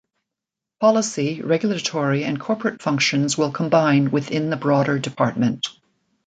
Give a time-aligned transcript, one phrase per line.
[0.79, 5.67] Policy, regulatory and corporate functions will combine within the broader department.